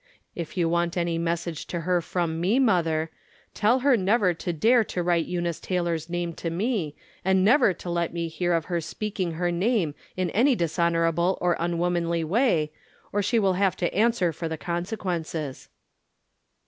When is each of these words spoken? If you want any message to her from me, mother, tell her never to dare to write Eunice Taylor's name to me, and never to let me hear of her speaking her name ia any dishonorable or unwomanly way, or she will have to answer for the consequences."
If 0.33 0.57
you 0.57 0.67
want 0.67 0.97
any 0.97 1.19
message 1.19 1.67
to 1.67 1.81
her 1.81 2.01
from 2.01 2.41
me, 2.41 2.57
mother, 2.57 3.11
tell 3.53 3.81
her 3.81 3.95
never 3.95 4.33
to 4.33 4.51
dare 4.51 4.83
to 4.85 5.03
write 5.03 5.27
Eunice 5.27 5.59
Taylor's 5.59 6.09
name 6.09 6.33
to 6.37 6.49
me, 6.49 6.95
and 7.23 7.45
never 7.45 7.71
to 7.75 7.87
let 7.87 8.11
me 8.11 8.27
hear 8.27 8.53
of 8.53 8.65
her 8.65 8.81
speaking 8.81 9.33
her 9.33 9.51
name 9.51 9.93
ia 10.17 10.25
any 10.29 10.55
dishonorable 10.55 11.37
or 11.39 11.55
unwomanly 11.59 12.23
way, 12.23 12.71
or 13.13 13.21
she 13.21 13.37
will 13.37 13.53
have 13.53 13.75
to 13.75 13.93
answer 13.93 14.33
for 14.33 14.49
the 14.49 14.57
consequences." 14.57 15.69